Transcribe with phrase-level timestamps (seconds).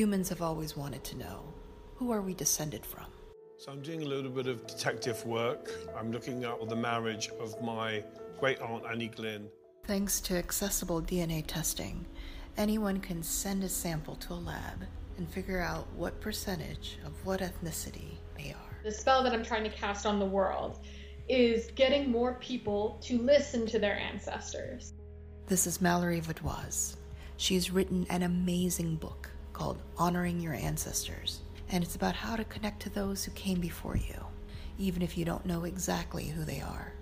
[0.00, 1.52] Humans have always wanted to know
[1.96, 3.04] who are we descended from?
[3.58, 5.70] So I'm doing a little bit of detective work.
[5.94, 8.02] I'm looking at the marriage of my
[8.38, 9.50] great aunt Annie Glynn.
[9.84, 12.06] Thanks to accessible DNA testing,
[12.56, 14.86] anyone can send a sample to a lab
[15.18, 18.76] and figure out what percentage of what ethnicity they are.
[18.82, 20.78] The spell that I'm trying to cast on the world
[21.28, 24.94] is getting more people to listen to their ancestors.
[25.46, 26.96] This is Mallory Vaudoise.
[27.36, 29.28] She's written an amazing book
[29.60, 33.94] called Honoring Your Ancestors, and it's about how to connect to those who came before
[33.94, 34.14] you,
[34.78, 36.94] even if you don't know exactly who they are.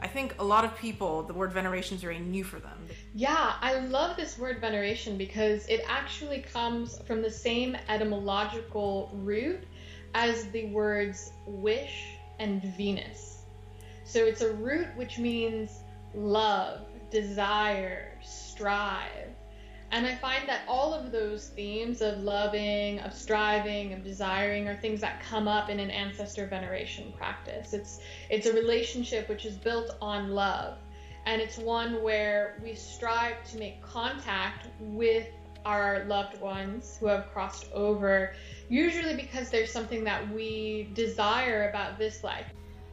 [0.00, 2.76] I think a lot of people, the word veneration is very new for them.
[3.14, 9.64] Yeah, I love this word veneration because it actually comes from the same etymological root
[10.12, 13.44] as the words wish and Venus.
[14.04, 15.70] So it's a root which means
[16.14, 19.30] love, desire, strive.
[19.94, 24.74] And I find that all of those themes of loving, of striving, of desiring are
[24.74, 27.72] things that come up in an ancestor veneration practice.
[27.72, 30.78] It's it's a relationship which is built on love.
[31.26, 35.28] And it's one where we strive to make contact with
[35.64, 38.34] our loved ones who have crossed over,
[38.68, 42.46] usually because there's something that we desire about this life.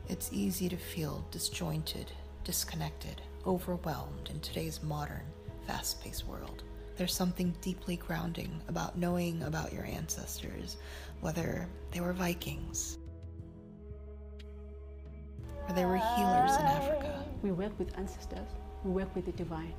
[0.08, 2.12] It's easy to feel disjointed,
[2.44, 5.26] disconnected, overwhelmed in today's modern,
[5.66, 6.62] fast paced world.
[6.98, 10.78] There's something deeply grounding about knowing about your ancestors,
[11.22, 12.98] whether they were Vikings
[15.68, 17.24] or they were healers in Africa.
[17.42, 18.48] We work with ancestors,
[18.84, 19.74] we work with the divine.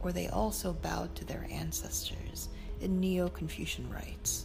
[0.00, 2.48] Or they also bowed to their ancestors
[2.80, 4.44] in Neo Confucian rites.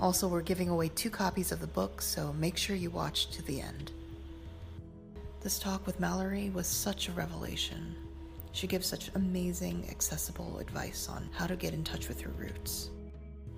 [0.00, 3.42] Also, we're giving away two copies of the book, so make sure you watch to
[3.42, 3.92] the end.
[5.40, 7.94] This talk with Mallory was such a revelation.
[8.56, 12.88] She gives such amazing, accessible advice on how to get in touch with your roots.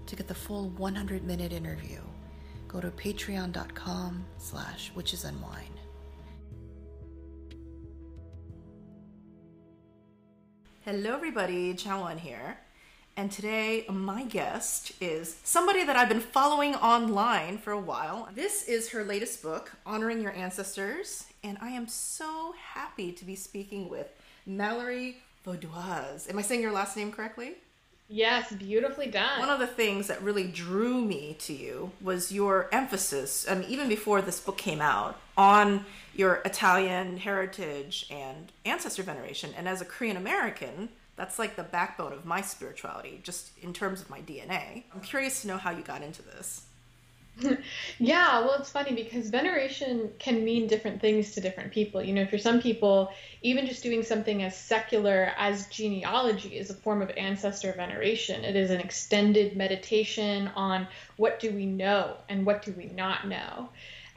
[0.06, 2.00] To get the full 100 minute interview,
[2.66, 5.78] go to patreon.com slash witches and wine.
[10.80, 11.74] Hello, everybody.
[11.74, 12.58] Chawan here.
[13.16, 18.28] And today, my guest is somebody that I've been following online for a while.
[18.34, 21.26] This is her latest book, Honoring Your Ancestors.
[21.44, 24.08] And I am so happy to be speaking with
[24.48, 26.28] Mallory Vaudoise.
[26.28, 27.52] Am I saying your last name correctly?
[28.08, 29.38] Yes, beautifully done.
[29.38, 33.86] One of the things that really drew me to you was your emphasis, mean, even
[33.88, 39.50] before this book came out, on your Italian heritage and ancestor veneration.
[39.56, 44.00] And as a Korean American, that's like the backbone of my spirituality, just in terms
[44.00, 44.84] of my DNA.
[44.94, 46.62] I'm curious to know how you got into this.
[47.98, 52.02] yeah, well, it's funny because veneration can mean different things to different people.
[52.02, 53.10] You know, for some people,
[53.42, 58.44] even just doing something as secular as genealogy is a form of ancestor veneration.
[58.44, 63.28] It is an extended meditation on what do we know and what do we not
[63.28, 63.68] know.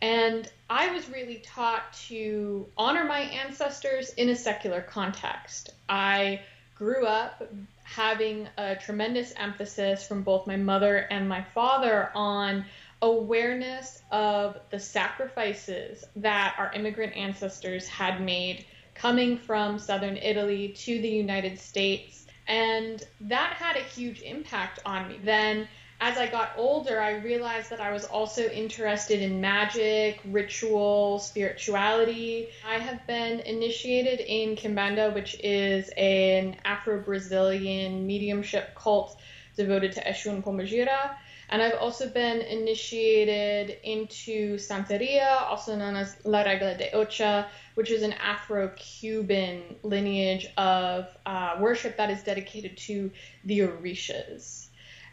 [0.02, 5.70] And I was really taught to honor my ancestors in a secular context.
[5.88, 6.42] I
[6.76, 7.44] grew up
[7.84, 12.66] having a tremendous emphasis from both my mother and my father on
[13.02, 21.02] awareness of the sacrifices that our immigrant ancestors had made coming from southern Italy to
[21.02, 22.28] the United States.
[22.48, 25.20] And that had a huge impact on me.
[25.24, 25.68] Then,
[26.00, 32.50] as I got older, I realized that I was also interested in magic, ritual, spirituality.
[32.68, 39.20] I have been initiated in Kimbanda, which is an Afro Brazilian mediumship cult
[39.56, 41.16] devoted to Exu and Pombagira.
[41.52, 47.46] And I've also been initiated into Santeria, also known as La Regla de Ocha,
[47.76, 53.12] which is an Afro Cuban lineage of uh, worship that is dedicated to
[53.44, 54.68] the Orishas.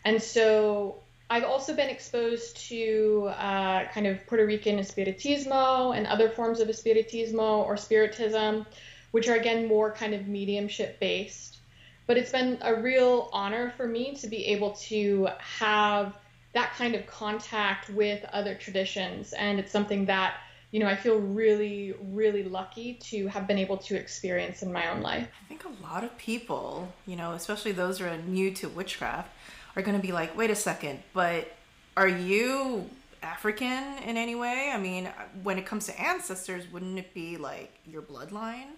[0.04, 6.30] And so I've also been exposed to uh, kind of Puerto Rican Espiritismo and other
[6.30, 8.64] forms of Espiritismo or Spiritism,
[9.10, 11.58] which are again more kind of mediumship based.
[12.06, 16.14] But it's been a real honor for me to be able to have
[16.58, 19.32] that kind of contact with other traditions.
[19.32, 20.38] And it's something that,
[20.72, 24.90] you know, I feel really, really lucky to have been able to experience in my
[24.90, 25.28] own life.
[25.44, 29.30] I think a lot of people, you know, especially those who are new to witchcraft,
[29.76, 31.48] are going to be like, wait a second, but
[31.96, 32.90] are you
[33.22, 34.72] African in any way?
[34.74, 35.08] I mean,
[35.44, 38.70] when it comes to ancestors, wouldn't it be like your bloodline?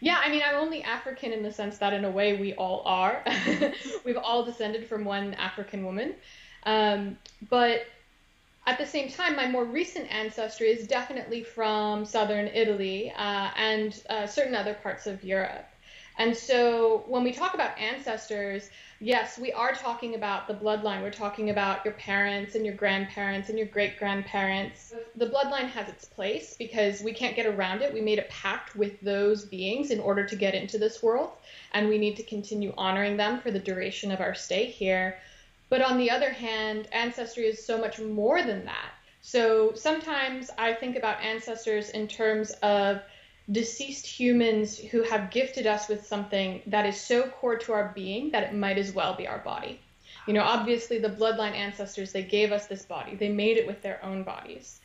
[0.00, 2.82] Yeah, I mean, I'm only African in the sense that, in a way, we all
[2.84, 3.22] are.
[4.04, 6.14] We've all descended from one African woman.
[6.64, 7.18] Um,
[7.48, 7.86] but
[8.66, 14.02] at the same time, my more recent ancestry is definitely from southern Italy uh, and
[14.10, 15.66] uh, certain other parts of Europe.
[16.18, 18.68] And so when we talk about ancestors,
[19.00, 21.00] yes, we are talking about the bloodline.
[21.00, 24.92] We're talking about your parents and your grandparents and your great grandparents.
[25.14, 27.94] The bloodline has its place because we can't get around it.
[27.94, 31.30] We made a pact with those beings in order to get into this world,
[31.72, 35.18] and we need to continue honoring them for the duration of our stay here.
[35.68, 38.90] But on the other hand, ancestry is so much more than that.
[39.20, 43.02] So sometimes I think about ancestors in terms of
[43.50, 48.30] deceased humans who have gifted us with something that is so core to our being
[48.30, 49.80] that it might as well be our body.
[50.26, 53.82] You know, obviously, the bloodline ancestors, they gave us this body, they made it with
[53.82, 54.80] their own bodies.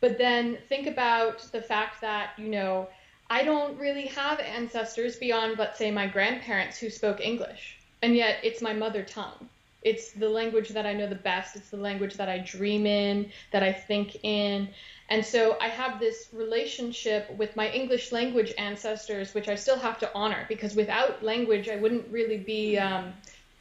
[0.00, 2.88] But then think about the fact that, you know,
[3.30, 8.38] I don't really have ancestors beyond, let's say, my grandparents who spoke English, and yet
[8.42, 9.48] it's my mother tongue.
[9.84, 11.56] It's the language that I know the best.
[11.56, 14.68] It's the language that I dream in, that I think in.
[15.10, 19.98] And so I have this relationship with my English language ancestors, which I still have
[19.98, 23.12] to honor because without language, I wouldn't really be, um,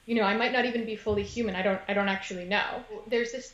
[0.05, 1.55] you know, I might not even be fully human.
[1.55, 2.83] I don't, I don't actually know.
[3.07, 3.53] There's this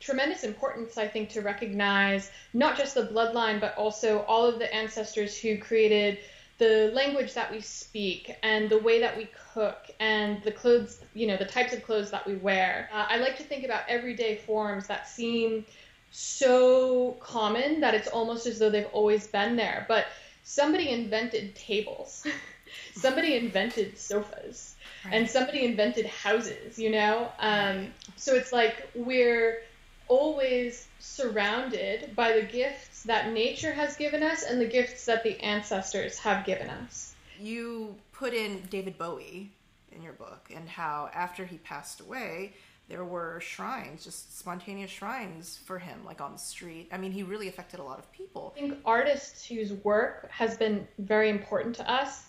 [0.00, 4.74] tremendous importance, I think, to recognize not just the bloodline, but also all of the
[4.74, 6.18] ancestors who created
[6.58, 11.26] the language that we speak and the way that we cook and the clothes, you
[11.26, 12.88] know, the types of clothes that we wear.
[12.92, 15.64] Uh, I like to think about everyday forms that seem
[16.10, 19.84] so common that it's almost as though they've always been there.
[19.88, 20.06] But
[20.42, 22.26] somebody invented tables,
[22.94, 24.74] somebody invented sofas,
[25.04, 25.14] right.
[25.14, 27.30] and somebody invented houses, you know?
[27.38, 29.62] Um, so it's like we're
[30.08, 35.40] always surrounded by the gifts that nature has given us and the gifts that the
[35.40, 37.14] ancestors have given us.
[37.40, 39.50] You put in David Bowie
[39.92, 42.52] in your book and how after he passed away,
[42.86, 46.90] there were shrines, just spontaneous shrines for him, like on the street.
[46.92, 48.52] I mean, he really affected a lot of people.
[48.54, 52.26] I think artists whose work has been very important to us,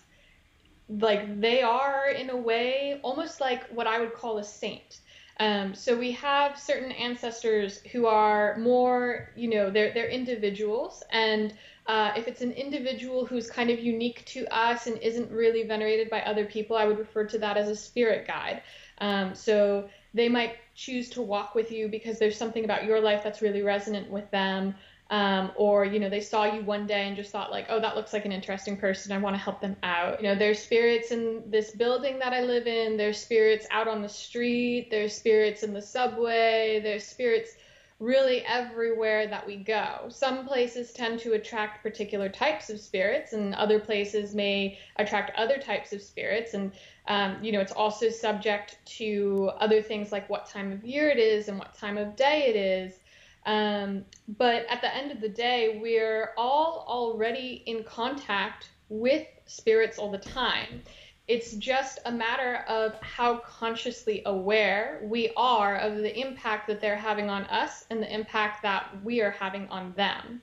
[0.87, 5.01] like they are in a way almost like what I would call a saint.
[5.39, 11.53] Um, so we have certain ancestors who are more, you know, they're they're individuals, and
[11.87, 16.09] uh, if it's an individual who's kind of unique to us and isn't really venerated
[16.09, 18.61] by other people, I would refer to that as a spirit guide.
[18.99, 23.23] Um, so they might choose to walk with you because there's something about your life
[23.23, 24.75] that's really resonant with them.
[25.11, 27.97] Um, or you know they saw you one day and just thought like oh that
[27.97, 31.11] looks like an interesting person i want to help them out you know there's spirits
[31.11, 35.63] in this building that i live in there's spirits out on the street there's spirits
[35.63, 37.57] in the subway there's spirits
[38.01, 40.07] really everywhere that we go.
[40.09, 45.57] Some places tend to attract particular types of spirits, and other places may attract other
[45.57, 46.55] types of spirits.
[46.55, 46.71] And,
[47.07, 51.19] um, you know, it's also subject to other things like what time of year it
[51.19, 52.99] is and what time of day it is.
[53.45, 59.97] Um, but at the end of the day, we're all already in contact with spirits
[59.97, 60.81] all the time.
[61.27, 66.95] It's just a matter of how consciously aware we are of the impact that they're
[66.95, 70.41] having on us and the impact that we are having on them.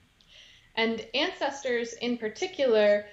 [0.76, 3.06] And ancestors, in particular,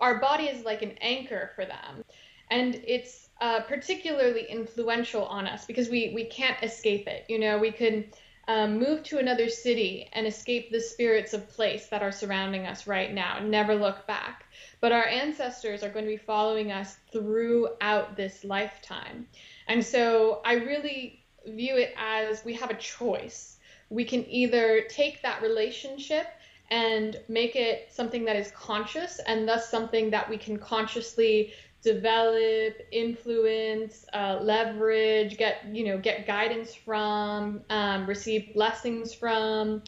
[0.00, 2.04] our body is like an anchor for them.
[2.50, 7.24] And it's uh, particularly influential on us because we, we can't escape it.
[7.28, 8.14] You know, we could
[8.48, 12.86] um, move to another city and escape the spirits of place that are surrounding us
[12.86, 14.44] right now, never look back.
[14.80, 19.26] But our ancestors are going to be following us throughout this lifetime.
[19.66, 23.58] And so I really view it as we have a choice.
[23.88, 26.26] We can either take that relationship
[26.70, 31.52] and make it something that is conscious and thus something that we can consciously
[31.84, 39.82] develop, influence, uh, leverage, get you know get guidance from, um, receive blessings from,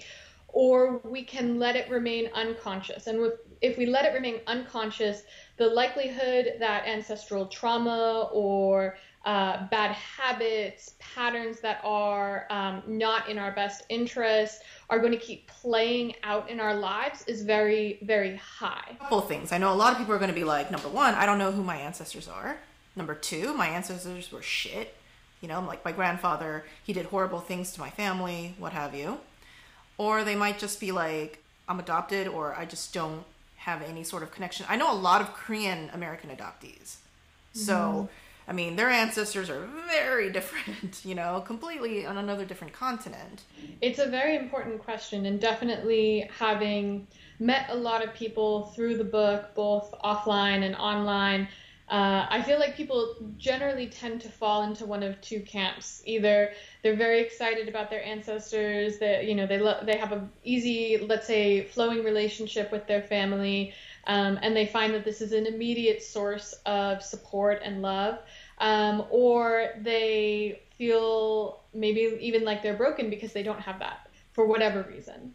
[0.49, 3.09] or we can let it remain unconscious.
[3.09, 5.23] And with if we let it remain unconscious,
[5.57, 8.97] the likelihood that ancestral trauma or
[9.27, 15.19] uh, bad habits, patterns that are um, not in our best interest are going to
[15.19, 18.93] keep playing out in our lives is very, very high.
[18.93, 19.51] A couple things.
[19.51, 21.39] I know a lot of people are going to be like, number one, I don't
[21.39, 22.59] know who my ancestors are.
[22.95, 24.95] Number two, my ancestors were shit.
[25.41, 29.19] You know, like my grandfather, he did horrible things to my family, what have you.
[29.99, 33.25] Or they might just be like, I'm adopted, or I just don't
[33.57, 34.67] have any sort of connection.
[34.69, 36.97] I know a lot of Korean American adoptees.
[37.53, 38.09] So,
[38.49, 43.43] I mean, their ancestors are very different, you know, completely on another different continent.
[43.81, 47.07] It's a very important question, and definitely having
[47.39, 51.49] met a lot of people through the book, both offline and online.
[51.89, 56.03] Uh, I feel like people generally tend to fall into one of two camps.
[56.05, 56.51] Either
[56.83, 60.99] they're very excited about their ancestors, that you know they lo- they have a easy,
[60.99, 63.73] let's say, flowing relationship with their family,
[64.07, 68.19] um, and they find that this is an immediate source of support and love,
[68.59, 74.47] um, or they feel maybe even like they're broken because they don't have that for
[74.47, 75.35] whatever reason.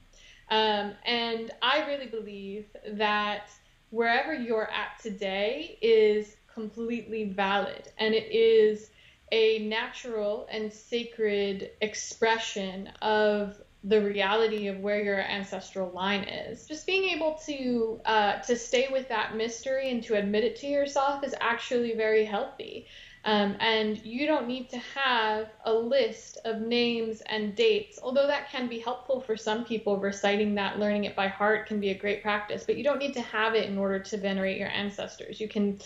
[0.49, 3.49] Um, and I really believe that
[3.89, 8.89] wherever you're at today is completely valid and it is
[9.31, 16.67] a natural and sacred expression of the reality of where your ancestral line is.
[16.67, 20.67] Just being able to uh, to stay with that mystery and to admit it to
[20.67, 22.85] yourself is actually very healthy.
[23.23, 28.49] Um, and you don't need to have a list of names and dates, although that
[28.49, 29.97] can be helpful for some people.
[29.97, 33.13] Reciting that, learning it by heart can be a great practice, but you don't need
[33.13, 35.39] to have it in order to venerate your ancestors.
[35.39, 35.79] You can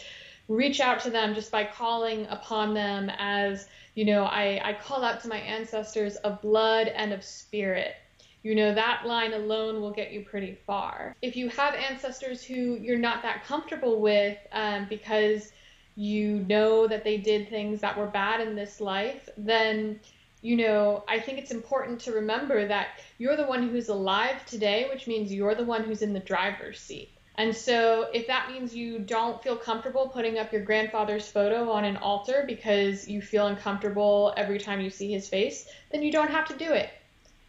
[0.47, 5.03] reach out to them just by calling upon them as, you know, I, I call
[5.03, 7.95] out to my ancestors of blood and of spirit.
[8.43, 11.15] You know, that line alone will get you pretty far.
[11.21, 15.51] If you have ancestors who you're not that comfortable with um, because
[15.95, 19.99] you know that they did things that were bad in this life, then
[20.45, 24.87] you know, I think it's important to remember that you're the one who's alive today,
[24.93, 27.09] which means you're the one who's in the driver's seat.
[27.37, 31.83] And so, if that means you don't feel comfortable putting up your grandfather's photo on
[31.83, 36.31] an altar because you feel uncomfortable every time you see his face, then you don't
[36.31, 36.89] have to do it.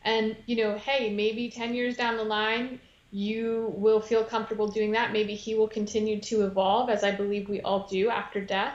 [0.02, 2.81] And, you know, hey, maybe 10 years down the line,
[3.12, 5.12] you will feel comfortable doing that.
[5.12, 8.75] Maybe he will continue to evolve, as I believe we all do after death,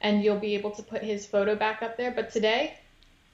[0.00, 2.10] and you'll be able to put his photo back up there.
[2.10, 2.78] But today,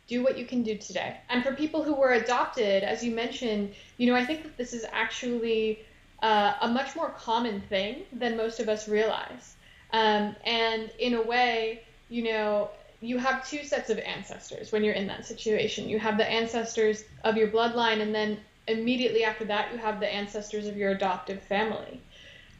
[0.06, 1.16] do what you can do today.
[1.30, 4.74] And for people who were adopted, as you mentioned, you know, I think that this
[4.74, 5.80] is actually
[6.24, 9.56] uh, a much more common thing than most of us realize.
[9.92, 12.70] Um, and in a way, you know,
[13.02, 15.86] you have two sets of ancestors when you're in that situation.
[15.86, 20.10] You have the ancestors of your bloodline, and then immediately after that, you have the
[20.10, 22.00] ancestors of your adoptive family.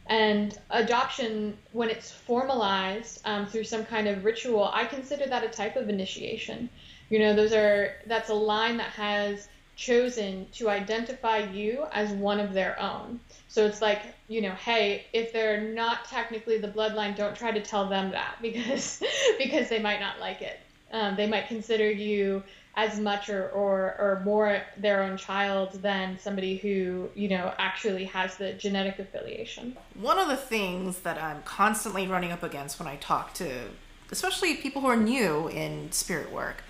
[0.09, 5.49] And adoption, when it's formalized um, through some kind of ritual, I consider that a
[5.49, 6.69] type of initiation.
[7.09, 12.41] You know, those are that's a line that has chosen to identify you as one
[12.41, 13.21] of their own.
[13.55, 17.63] So it's like, you know, hey, if they're not technically the bloodline, don't try to
[17.63, 19.01] tell them that because
[19.39, 20.59] because they might not like it.
[20.91, 22.43] Um, they might consider you
[22.75, 28.07] as much or, or or more their own child than somebody who you know actually
[28.07, 29.77] has the genetic affiliation.
[29.95, 33.69] One of the things that I'm constantly running up against when I talk to,
[34.11, 36.65] especially people who are new in spirit work,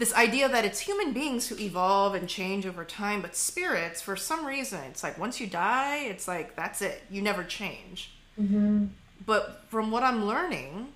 [0.00, 4.16] this idea that it's human beings who evolve and change over time, but spirits, for
[4.16, 7.02] some reason, it's like once you die, it's like that's it.
[7.10, 8.10] You never change.
[8.40, 8.86] Mm-hmm.
[9.26, 10.88] But from what I'm learning,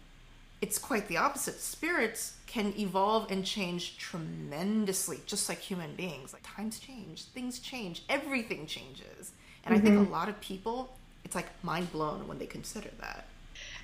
[0.63, 1.61] it's quite the opposite.
[1.61, 6.33] Spirits can evolve and change tremendously, just like human beings.
[6.33, 9.33] Like times change, things change, everything changes.
[9.67, 10.97] And I think a lot of people,
[11.27, 13.27] it's like mind blown when they consider that.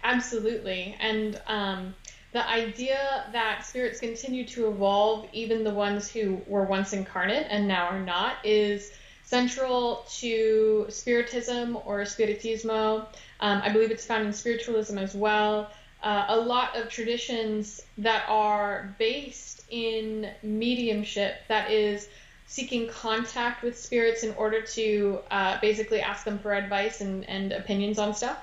[0.03, 0.97] Absolutely.
[0.99, 1.95] And um,
[2.33, 7.67] the idea that spirits continue to evolve, even the ones who were once incarnate and
[7.67, 8.93] now are not, is
[9.25, 13.07] central to Spiritism or Spiritismo.
[13.41, 15.71] Um, I believe it's found in spiritualism as well.
[16.03, 22.09] Uh, a lot of traditions that are based in mediumship, that is,
[22.47, 27.53] seeking contact with spirits in order to uh, basically ask them for advice and, and
[27.53, 28.39] opinions on stuff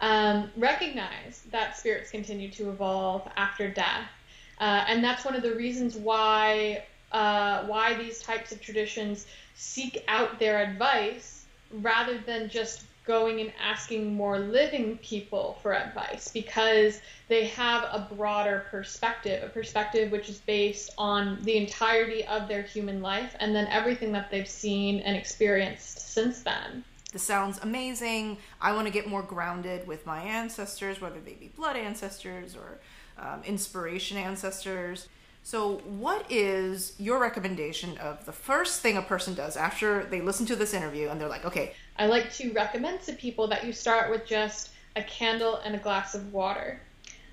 [0.00, 4.08] um, recognize that spirits continue to evolve after death.
[4.58, 10.04] Uh, and that's one of the reasons why uh, why these types of traditions seek
[10.06, 17.00] out their advice rather than just going and asking more living people for advice because
[17.28, 22.62] they have a broader perspective, a perspective which is based on the entirety of their
[22.62, 26.84] human life and then everything that they've seen and experienced since then.
[27.12, 28.38] This sounds amazing.
[28.60, 32.78] I want to get more grounded with my ancestors, whether they be blood ancestors or
[33.18, 35.08] um, inspiration ancestors.
[35.42, 40.46] So, what is your recommendation of the first thing a person does after they listen
[40.46, 43.72] to this interview and they're like, okay, I like to recommend to people that you
[43.72, 46.80] start with just a candle and a glass of water.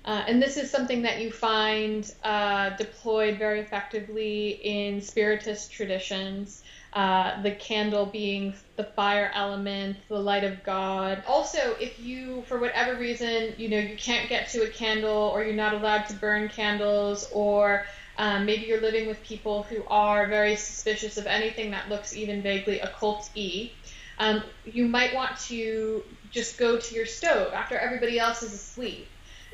[0.04, 6.62] Uh, and this is something that you find uh, deployed very effectively in spiritist traditions.
[6.94, 11.22] Uh, the candle being the fire element, the light of God.
[11.26, 15.44] Also, if you, for whatever reason, you know, you can't get to a candle or
[15.44, 17.84] you're not allowed to burn candles or
[18.16, 22.42] um, maybe you're living with people who are very suspicious of anything that looks even
[22.42, 23.72] vaguely occult-y.
[24.18, 29.12] Um, you might want to just go to your stove after everybody else is asleep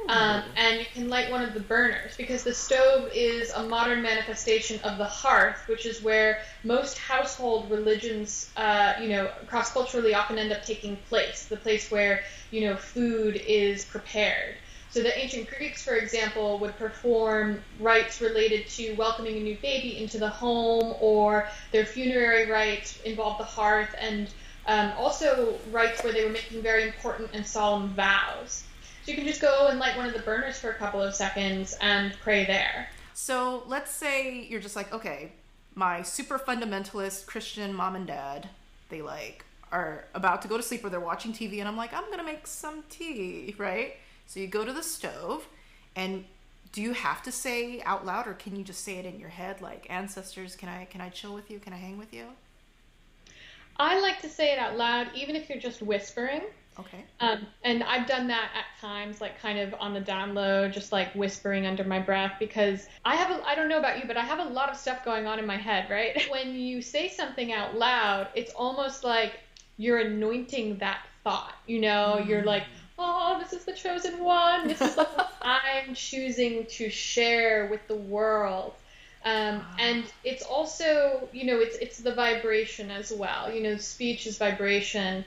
[0.08, 4.02] um, and you can light one of the burners because the stove is a modern
[4.02, 10.14] manifestation of the hearth, which is where most household religions, uh, you know, cross culturally
[10.14, 11.46] often end up taking place.
[11.46, 14.56] The place where you know food is prepared.
[14.90, 19.98] So the ancient Greeks, for example, would perform rites related to welcoming a new baby
[19.98, 24.32] into the home, or their funerary rites involved the hearth, and
[24.66, 28.64] um, also rites where they were making very important and solemn vows.
[29.04, 31.14] So you can just go and light one of the burners for a couple of
[31.14, 32.88] seconds and pray there.
[33.12, 35.32] So let's say you're just like, okay,
[35.74, 38.48] my super fundamentalist Christian mom and dad,
[38.88, 41.92] they like are about to go to sleep or they're watching TV and I'm like,
[41.92, 43.96] I'm gonna make some tea, right?
[44.26, 45.46] So you go to the stove
[45.94, 46.24] and
[46.72, 49.28] do you have to say out loud or can you just say it in your
[49.28, 52.24] head like ancestors can i can i chill with you can i hang with you
[53.76, 56.42] i like to say it out loud even if you're just whispering
[56.78, 57.04] Okay.
[57.20, 60.90] Um, and I've done that at times, like kind of on the down low, just
[60.90, 64.16] like whispering under my breath, because I have, a, I don't know about you, but
[64.16, 66.20] I have a lot of stuff going on in my head, right?
[66.30, 69.38] when you say something out loud, it's almost like
[69.76, 72.18] you're anointing that thought, you know?
[72.20, 72.28] Mm.
[72.28, 72.64] You're like,
[72.98, 74.66] oh, this is the chosen one.
[74.66, 78.74] This is what I'm choosing to share with the world.
[79.24, 79.76] Um, ah.
[79.78, 83.50] and it's also, you know, it's it's the vibration as well.
[83.50, 85.24] You know, speech is vibration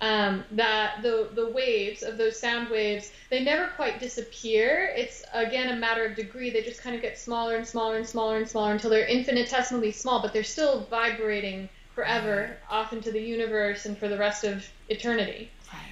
[0.00, 4.92] um, that the the waves of those sound waves they never quite disappear.
[4.96, 6.50] It's again a matter of degree.
[6.50, 9.92] They just kind of get smaller and smaller and smaller and smaller until they're infinitesimally
[9.92, 14.66] small, but they're still vibrating forever off into the universe and for the rest of
[14.88, 15.50] eternity.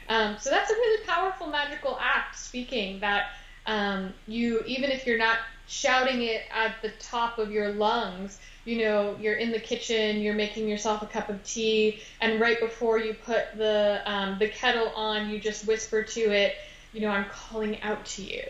[0.09, 2.39] Um, so that's a really powerful magical act.
[2.39, 3.27] Speaking that
[3.67, 8.77] um, you even if you're not shouting it at the top of your lungs you
[8.77, 12.99] know, you're in the kitchen, you're making yourself a cup of tea, and right before
[12.99, 16.57] you put the um, the kettle on, you just whisper to it,
[16.93, 18.43] you know, I'm calling out to you.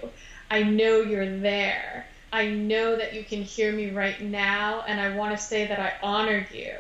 [0.51, 2.09] I know you're there.
[2.33, 5.79] I know that you can hear me right now, and I want to say that
[5.79, 6.75] I honor you.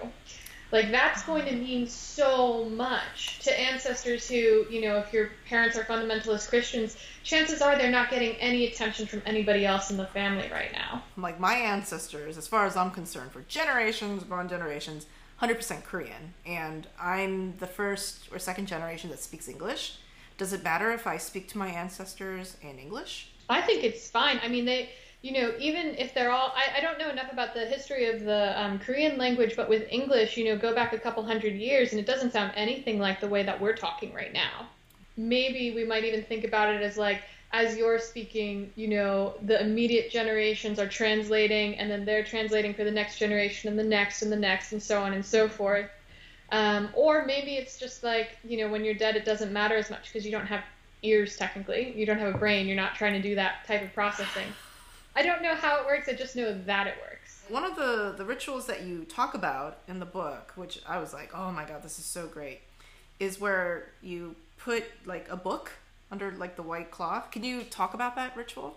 [0.70, 5.78] Like that's going to mean so much to ancestors who, you know, if your parents
[5.78, 10.06] are fundamentalist Christians, chances are they're not getting any attention from anybody else in the
[10.06, 11.02] family right now.
[11.16, 15.06] Like my ancestors, as far as I'm concerned, for generations upon generations,
[15.40, 19.98] 100% Korean, and I'm the first or second generation that speaks English.
[20.36, 23.30] Does it matter if I speak to my ancestors in English?
[23.48, 24.40] I think it's fine.
[24.42, 27.52] I mean, they you know, even if they're all, I, I don't know enough about
[27.52, 30.98] the history of the um, Korean language, but with English, you know, go back a
[30.98, 34.32] couple hundred years and it doesn't sound anything like the way that we're talking right
[34.32, 34.68] now.
[35.16, 39.60] Maybe we might even think about it as like, as you're speaking, you know, the
[39.60, 44.22] immediate generations are translating and then they're translating for the next generation and the next
[44.22, 45.90] and the next and so on and so forth.
[46.50, 49.90] Um, or maybe it's just like, you know, when you're dead, it doesn't matter as
[49.90, 50.62] much because you don't have
[51.02, 51.92] ears technically.
[51.96, 52.66] You don't have a brain.
[52.66, 54.46] You're not trying to do that type of processing.
[55.18, 56.08] I don't know how it works.
[56.08, 57.42] I just know that it works.
[57.48, 61.12] One of the the rituals that you talk about in the book, which I was
[61.12, 62.60] like, oh my god, this is so great,
[63.18, 65.72] is where you put like a book
[66.12, 67.32] under like the white cloth.
[67.32, 68.76] Can you talk about that ritual?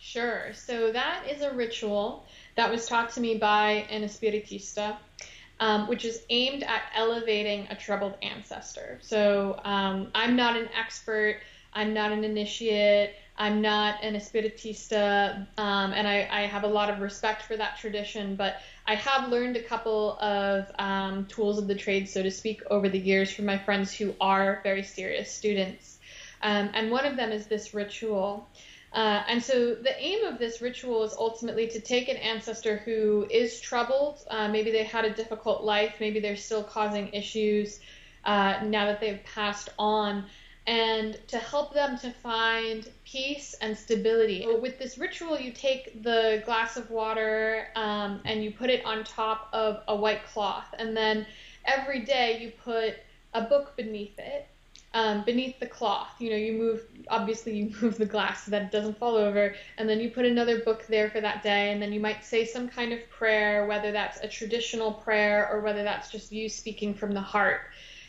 [0.00, 0.52] Sure.
[0.52, 4.96] So that is a ritual that was taught to me by an espiritista,
[5.60, 8.98] um, which is aimed at elevating a troubled ancestor.
[9.00, 11.36] So um, I'm not an expert.
[11.72, 13.14] I'm not an initiate.
[13.38, 17.76] I'm not an espiritista, um, and I, I, have a lot of respect for that
[17.76, 22.30] tradition, but I have learned a couple of um, tools of the trade, so to
[22.30, 25.98] speak, over the years from my friends who are very serious students.
[26.42, 28.48] Um, and one of them is this ritual.
[28.92, 33.26] Uh, and so the aim of this ritual is ultimately to take an ancestor who
[33.30, 34.24] is troubled.
[34.30, 37.80] Uh, maybe they had a difficult life, maybe they're still causing issues
[38.24, 40.24] uh, now that they've passed on
[40.66, 44.46] and to help them to find peace and stability.
[44.60, 49.04] With this ritual, you take the glass of water um, and you put it on
[49.04, 51.26] top of a white cloth, and then
[51.64, 52.96] every day you put
[53.34, 54.48] a book beneath it.
[54.94, 58.62] Um, beneath the cloth, you know, you move, obviously, you move the glass so that
[58.62, 61.82] it doesn't fall over, and then you put another book there for that day, and
[61.82, 65.82] then you might say some kind of prayer, whether that's a traditional prayer or whether
[65.82, 67.60] that's just you speaking from the heart.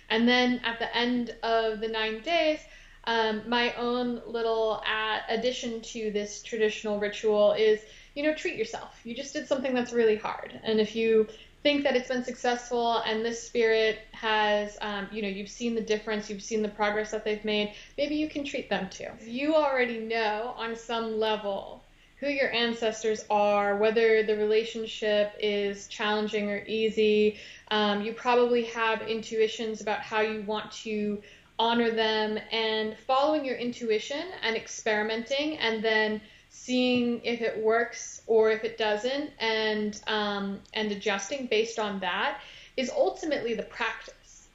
[0.09, 2.59] And then at the end of the nine days,
[3.05, 4.83] um, my own little
[5.29, 7.79] addition to this traditional ritual is,
[8.15, 8.99] you know, treat yourself.
[9.03, 11.27] You just did something that's really hard, and if you
[11.63, 15.81] think that it's been successful and this spirit has, um, you know, you've seen the
[15.81, 19.07] difference, you've seen the progress that they've made, maybe you can treat them too.
[19.25, 21.83] You already know on some level
[22.19, 27.37] who your ancestors are, whether the relationship is challenging or easy.
[27.69, 31.21] Um, you probably have intuitions about how you want to
[31.59, 38.51] honor them and following your intuition and experimenting and then seeing if it works or
[38.51, 42.39] if it doesn't and um, and adjusting based on that
[42.77, 44.47] is ultimately the practice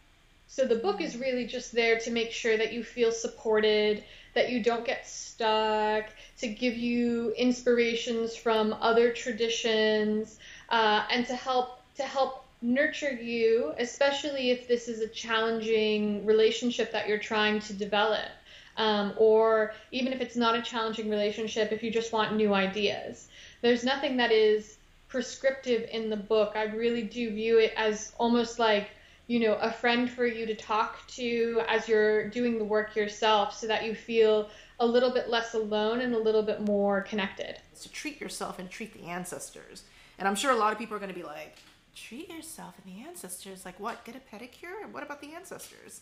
[0.47, 4.51] so the book is really just there to make sure that you feel supported that
[4.51, 6.07] you don't get stuck
[6.39, 13.73] to give you inspirations from other traditions uh, and to help to help nurture you,
[13.79, 18.29] especially if this is a challenging relationship that you're trying to develop.
[18.77, 23.29] Um, or even if it's not a challenging relationship, if you just want new ideas.
[23.61, 26.53] There's nothing that is prescriptive in the book.
[26.55, 28.89] I really do view it as almost like,
[29.27, 33.57] you know, a friend for you to talk to as you're doing the work yourself
[33.57, 37.61] so that you feel a little bit less alone and a little bit more connected.
[37.83, 39.85] To treat yourself and treat the ancestors.
[40.19, 41.57] And I'm sure a lot of people are going to be like,
[41.95, 43.65] treat yourself and the ancestors.
[43.65, 44.05] Like what?
[44.05, 44.91] Get a pedicure?
[44.91, 46.01] What about the ancestors?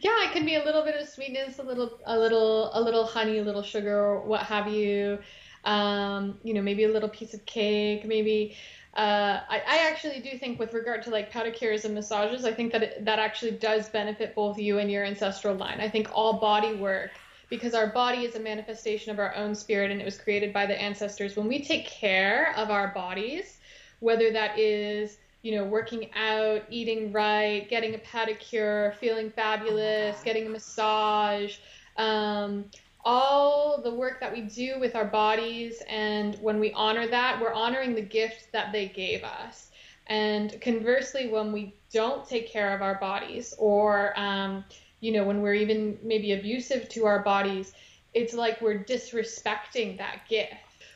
[0.00, 3.04] Yeah, it can be a little bit of sweetness, a little, a little, a little
[3.04, 5.18] honey, a little sugar, what have you.
[5.64, 8.56] Um, you know, maybe a little piece of cake, maybe.
[8.98, 12.72] Uh, I, I, actually do think, with regard to like pedicures and massages, I think
[12.72, 15.80] that it, that actually does benefit both you and your ancestral line.
[15.80, 17.12] I think all body work,
[17.48, 20.66] because our body is a manifestation of our own spirit, and it was created by
[20.66, 21.36] the ancestors.
[21.36, 23.58] When we take care of our bodies,
[24.00, 30.24] whether that is you know working out eating right getting a pedicure feeling fabulous oh
[30.24, 31.58] getting a massage
[31.96, 32.64] um,
[33.10, 37.54] all the work that we do with our bodies and when we honor that we're
[37.54, 39.70] honoring the gift that they gave us
[40.08, 44.62] and conversely when we don't take care of our bodies or um,
[45.00, 47.72] you know when we're even maybe abusive to our bodies
[48.12, 50.52] it's like we're disrespecting that gift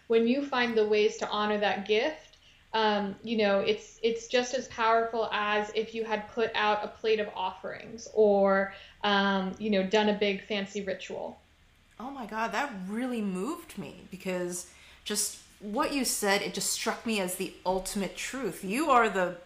[0.09, 2.37] when you find the ways to honor that gift
[2.75, 6.89] um, you know, it's it's just as powerful as if you had put out a
[6.89, 8.73] plate of offerings or
[9.05, 11.42] um, you know done a big fancy ritual.
[12.01, 14.67] Oh my God, that really moved me because
[15.05, 18.65] just what you said it just struck me as the ultimate truth.
[18.65, 19.37] You are the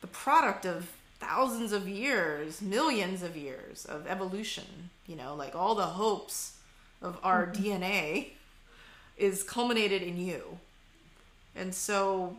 [0.00, 4.90] the product of thousands of years, millions of years of evolution.
[5.06, 6.56] You know, like all the hopes
[7.02, 7.62] of our mm-hmm.
[7.62, 8.28] DNA
[9.16, 10.58] is culminated in you.
[11.56, 12.36] And so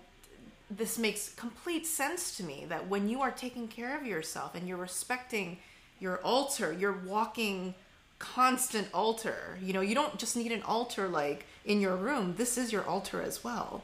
[0.70, 4.68] this makes complete sense to me that when you are taking care of yourself and
[4.68, 5.58] you're respecting
[6.00, 7.76] your altar, you're walking
[8.20, 9.58] constant altar.
[9.62, 12.36] You know, you don't just need an altar like in your room.
[12.38, 13.84] This is your altar as well.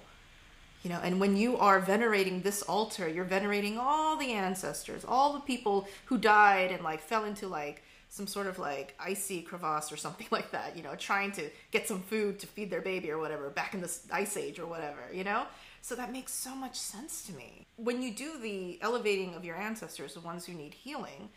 [0.84, 5.34] You know, and when you are venerating this altar, you're venerating all the ancestors, all
[5.34, 9.91] the people who died and like fell into like some sort of like icy crevasse
[9.91, 13.12] or something like that, you know, trying to get some food to feed their baby
[13.12, 15.46] or whatever back in the ice age or whatever, you know?
[15.82, 17.65] So that makes so much sense to me.
[17.78, 21.30] When you do the elevating of your ancestors, the ones who need healing,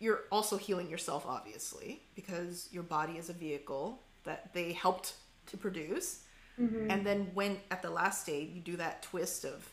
[0.00, 5.14] you're also healing yourself, obviously, because your body is a vehicle that they helped
[5.46, 6.22] to produce.
[6.60, 6.90] Mm-hmm.
[6.90, 9.68] And then when at the last stage you do that twist of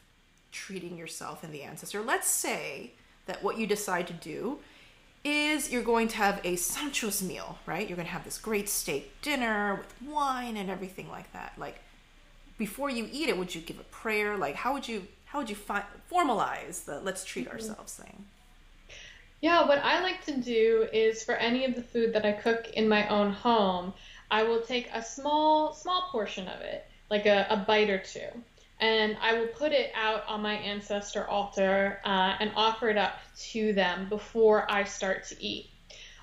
[0.51, 2.91] treating yourself and the ancestor, let's say
[3.25, 4.59] that what you decide to do
[5.23, 7.87] is you're going to have a sumptuous meal, right?
[7.87, 11.53] You're going to have this great steak dinner with wine and everything like that.
[11.57, 11.79] Like
[12.57, 14.37] before you eat it, would you give a prayer?
[14.37, 17.53] Like, how would you how would you fi- formalize the let's treat mm-hmm.
[17.53, 18.25] ourselves thing?
[19.39, 22.71] Yeah, what I like to do is for any of the food that I cook
[22.73, 23.93] in my own home,
[24.31, 28.27] I will take a small small portion of it, like a, a bite or two,
[28.79, 33.19] and I will put it out on my ancestor altar uh, and offer it up
[33.51, 35.69] to them before I start to eat.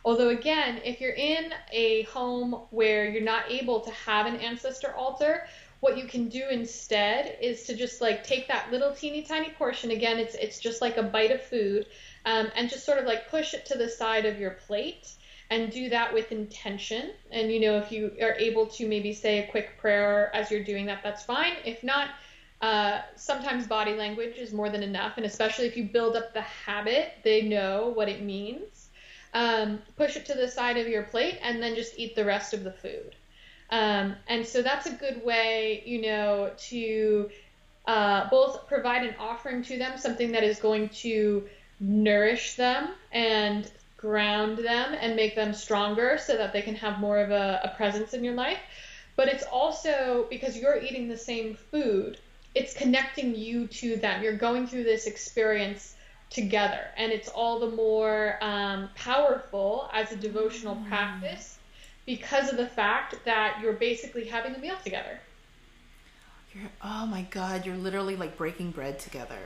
[0.04, 4.92] Although, again, if you're in a home where you're not able to have an ancestor
[4.92, 5.46] altar,
[5.80, 9.90] what you can do instead is to just like take that little teeny tiny portion
[9.90, 11.84] again it's it's just like a bite of food
[12.24, 15.12] um, and just sort of like push it to the side of your plate
[15.50, 17.10] and do that with intention.
[17.30, 20.64] And you know if you are able to maybe say a quick prayer as you're
[20.64, 21.54] doing that that's fine.
[21.64, 22.10] If not
[22.60, 26.40] uh, sometimes body language is more than enough and especially if you build up the
[26.40, 28.88] habit they know what it means.
[29.34, 32.54] Um, push it to the side of your plate and then just eat the rest
[32.54, 33.16] of the food.
[33.70, 37.30] Um, and so that's a good way, you know, to
[37.86, 41.48] uh, both provide an offering to them, something that is going to
[41.84, 47.18] nourish them and ground them and make them stronger so that they can have more
[47.18, 48.58] of a, a presence in your life.
[49.16, 52.18] But it's also because you're eating the same food,
[52.54, 54.22] it's connecting you to them.
[54.22, 55.94] You're going through this experience
[56.30, 60.88] together, and it's all the more um, powerful as a devotional mm.
[60.88, 61.58] practice
[62.06, 65.20] because of the fact that you're basically having a meal together.
[66.52, 69.38] You're, oh my god, you're literally like breaking bread together.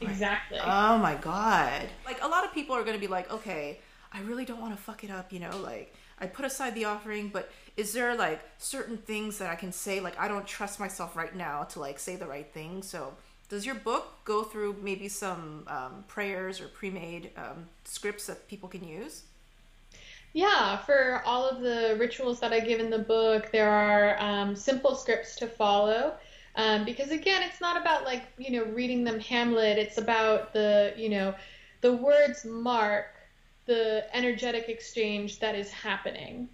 [0.00, 0.58] Exactly.
[0.62, 1.88] Oh my god.
[2.04, 3.80] Like a lot of people are going to be like, "Okay,
[4.12, 6.84] I really don't want to fuck it up, you know, like I put aside the
[6.86, 10.80] offering, but is there like certain things that I can say like I don't trust
[10.80, 13.14] myself right now to like say the right thing?" So,
[13.48, 18.68] does your book go through maybe some um, prayers or pre-made um, scripts that people
[18.68, 19.22] can use?
[20.32, 24.54] Yeah, for all of the rituals that I give in the book, there are um,
[24.54, 26.14] simple scripts to follow.
[26.56, 29.78] Um, because again, it's not about like you know reading them Hamlet.
[29.78, 31.34] It's about the you know
[31.82, 33.06] the words mark
[33.66, 36.48] the energetic exchange that is happening.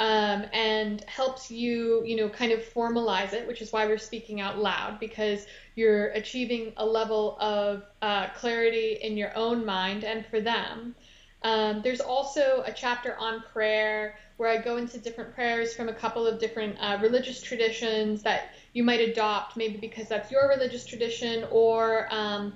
[0.00, 4.40] Um, and helps you, you know, kind of formalize it, which is why we're speaking
[4.40, 5.44] out loud because
[5.74, 10.94] you're achieving a level of uh, clarity in your own mind and for them.
[11.42, 15.94] Um, there's also a chapter on prayer where I go into different prayers from a
[15.94, 20.84] couple of different uh, religious traditions that you might adopt, maybe because that's your religious
[20.84, 22.54] tradition, or um,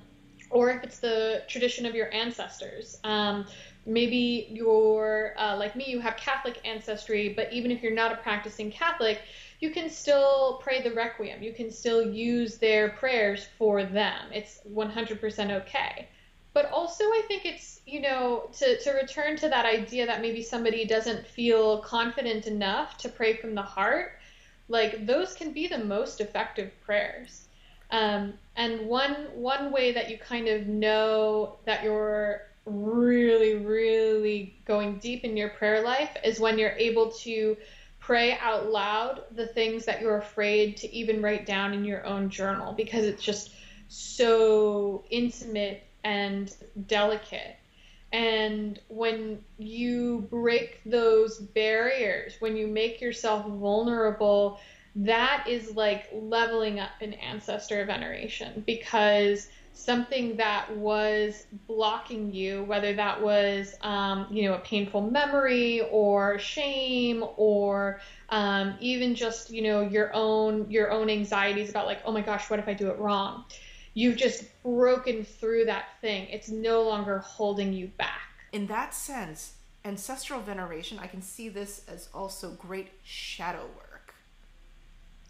[0.51, 2.99] or if it's the tradition of your ancestors.
[3.05, 3.47] Um,
[3.87, 8.17] maybe you're uh, like me, you have Catholic ancestry, but even if you're not a
[8.17, 9.21] practicing Catholic,
[9.61, 11.43] you can still pray the Requiem.
[11.43, 14.27] You can still use their prayers for them.
[14.33, 16.09] It's 100% okay.
[16.55, 20.43] But also, I think it's, you know, to, to return to that idea that maybe
[20.43, 24.19] somebody doesn't feel confident enough to pray from the heart,
[24.73, 27.47] like those can be the most effective prayers.
[27.91, 34.99] Um, and one one way that you kind of know that you're really, really going
[34.99, 37.57] deep in your prayer life is when you're able to
[37.99, 42.31] pray out loud the things that you're afraid to even write down in your own
[42.31, 43.51] journal because it's just
[43.89, 46.55] so intimate and
[46.87, 47.57] delicate.
[48.13, 54.61] And when you break those barriers, when you make yourself vulnerable,
[54.95, 62.93] that is like leveling up in ancestor veneration because something that was blocking you, whether
[62.93, 69.63] that was, um, you know, a painful memory or shame or um, even just, you
[69.63, 72.91] know, your own your own anxieties about like, oh my gosh, what if I do
[72.91, 73.45] it wrong?
[73.95, 76.29] You've just broken through that thing.
[76.29, 78.21] It's no longer holding you back.
[78.53, 84.15] In that sense, ancestral veneration, I can see this as also great shadow work.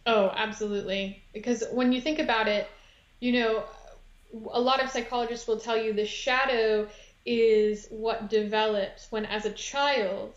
[0.06, 1.22] Oh, absolutely.
[1.32, 2.68] Because when you think about it,
[3.20, 3.64] you know,
[4.50, 6.88] a lot of psychologists will tell you the shadow
[7.24, 10.34] is what develops when, as a child,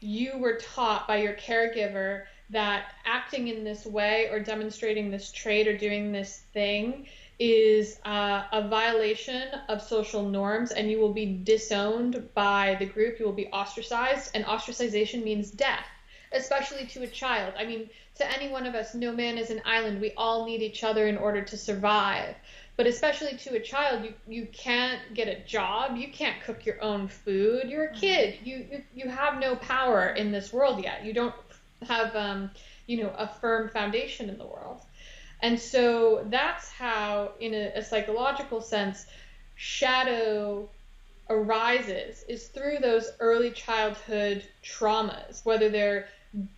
[0.00, 5.66] you were taught by your caregiver that acting in this way or demonstrating this trait
[5.68, 7.06] or doing this thing
[7.38, 13.18] is uh, a violation of social norms and you will be disowned by the group.
[13.18, 15.86] You will be ostracized, and ostracization means death,
[16.32, 17.54] especially to a child.
[17.58, 20.00] I mean, to any one of us, no man is an island.
[20.00, 22.36] We all need each other in order to survive.
[22.76, 25.96] But especially to a child, you, you can't get a job.
[25.96, 27.68] You can't cook your own food.
[27.68, 28.38] You're a kid.
[28.44, 31.04] You, you, you have no power in this world yet.
[31.04, 31.34] You don't
[31.86, 32.50] have, um,
[32.86, 34.80] you know, a firm foundation in the world.
[35.42, 39.06] And so that's how, in a, a psychological sense,
[39.56, 40.68] shadow
[41.30, 46.06] arises is through those early childhood traumas, whether they're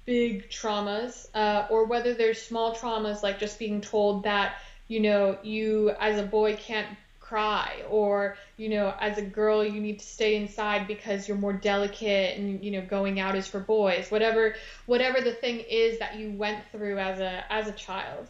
[0.04, 4.56] big traumas uh, or whether they're small traumas like just being told that
[4.88, 6.88] you know you as a boy can't
[7.20, 11.52] cry or you know as a girl you need to stay inside because you're more
[11.52, 14.54] delicate and you know going out is for boys whatever
[14.86, 18.26] whatever the thing is that you went through as a as a child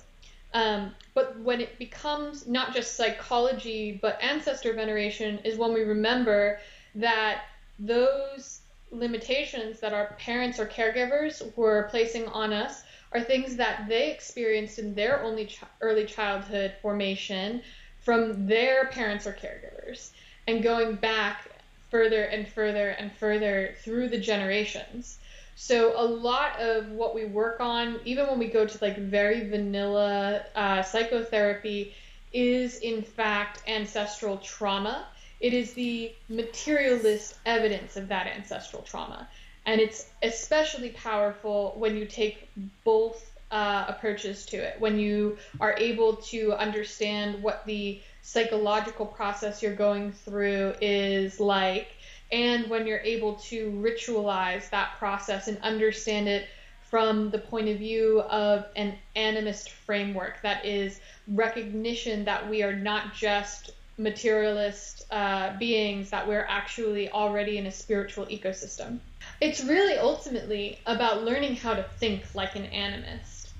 [0.56, 6.58] um, but when it becomes not just psychology but ancestor veneration is when we remember
[6.94, 7.42] that
[7.78, 14.10] those limitations that our parents or caregivers were placing on us are things that they
[14.10, 17.60] experienced in their only ch- early childhood formation
[18.00, 20.12] from their parents or caregivers
[20.46, 21.50] and going back
[21.90, 25.18] further and further and further through the generations.
[25.58, 29.48] So a lot of what we work on, even when we go to like very
[29.48, 31.94] vanilla uh, psychotherapy,
[32.32, 35.06] is in fact ancestral trauma.
[35.40, 39.28] It is the materialist evidence of that ancestral trauma.
[39.64, 42.48] And it's especially powerful when you take
[42.84, 49.62] both uh, approaches to it, when you are able to understand what the psychological process
[49.62, 51.88] you're going through is like
[52.32, 56.48] and when you're able to ritualize that process and understand it
[56.82, 62.74] from the point of view of an animist framework that is recognition that we are
[62.74, 68.98] not just materialist uh, beings, that we're actually already in a spiritual ecosystem.
[69.40, 73.50] It's really ultimately about learning how to think like an animist.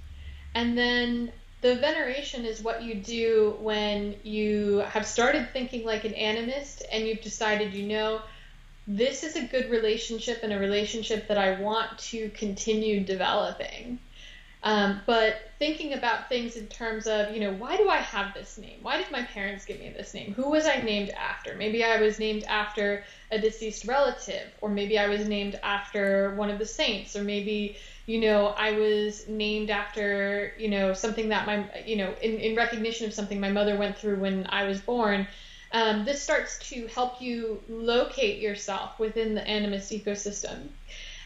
[0.54, 6.12] And then the veneration is what you do when you have started thinking like an
[6.12, 8.20] animist and you've decided, you know,
[8.86, 13.98] this is a good relationship and a relationship that I want to continue developing.
[14.62, 18.58] Um, but thinking about things in terms of, you know, why do I have this
[18.58, 18.80] name?
[18.82, 20.34] Why did my parents give me this name?
[20.34, 21.54] Who was I named after?
[21.54, 26.50] Maybe I was named after a deceased relative, or maybe I was named after one
[26.50, 31.46] of the saints, or maybe, you know, I was named after, you know, something that
[31.46, 34.80] my, you know, in, in recognition of something my mother went through when I was
[34.80, 35.28] born.
[35.76, 40.68] Um, this starts to help you locate yourself within the animus ecosystem.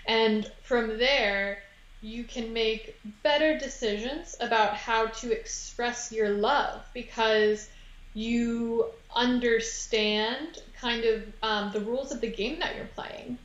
[0.07, 1.63] And from there,
[2.03, 7.71] you can make better decisions about how to express your love because
[8.13, 13.39] you understand kind of um, the rules of the game that you're playing.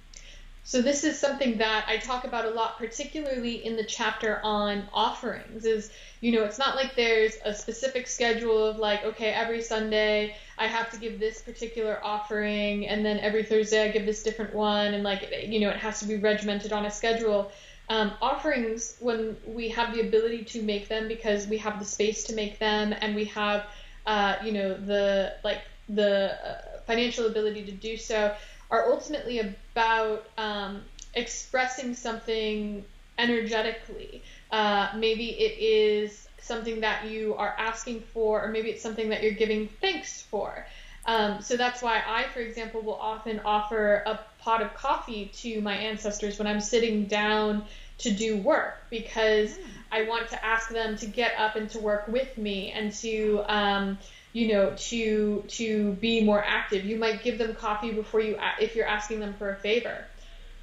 [0.63, 4.85] So this is something that I talk about a lot, particularly in the chapter on
[4.91, 5.65] offerings.
[5.65, 5.91] Is
[6.21, 10.67] you know, it's not like there's a specific schedule of like, okay, every Sunday I
[10.67, 14.93] have to give this particular offering, and then every Thursday I give this different one,
[14.93, 17.51] and like, you know, it has to be regimented on a schedule.
[17.89, 22.23] Um, offerings, when we have the ability to make them because we have the space
[22.25, 23.65] to make them, and we have,
[24.05, 28.33] uh, you know, the like the uh, financial ability to do so,
[28.71, 30.81] are ultimately about um,
[31.13, 32.83] expressing something
[33.17, 34.23] energetically.
[34.51, 39.23] Uh, maybe it is something that you are asking for, or maybe it's something that
[39.23, 40.65] you're giving thanks for.
[41.05, 45.61] Um, so that's why I, for example, will often offer a pot of coffee to
[45.61, 47.65] my ancestors when I'm sitting down
[47.99, 49.63] to do work because mm.
[49.91, 53.43] I want to ask them to get up and to work with me and to
[53.47, 53.97] um,
[54.33, 58.75] you know to to be more active you might give them coffee before you if
[58.75, 60.03] you're asking them for a favor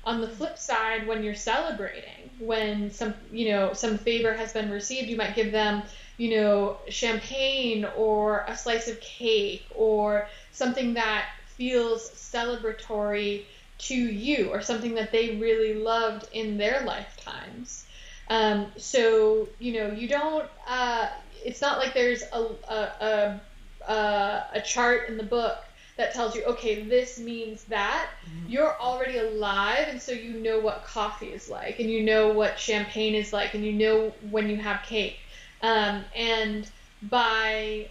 [0.05, 4.71] on the flip side when you're celebrating when some you know some favor has been
[4.71, 5.83] received you might give them
[6.17, 13.47] you know champagne or a slice of cake or something that feels celebratory
[13.79, 17.87] to you or something that they really loved in their lifetimes.
[18.29, 21.09] Um, so you know you don't uh,
[21.45, 23.41] it's not like there's a, a,
[23.89, 25.59] a a chart in the book
[26.03, 28.51] that tells you, okay, this means that, mm-hmm.
[28.51, 32.59] you're already alive, and so you know what coffee is like, and you know what
[32.59, 35.19] champagne is like, and you know when you have cake.
[35.63, 36.69] Um, and
[37.03, 37.89] by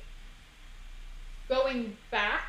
[1.47, 2.43] going back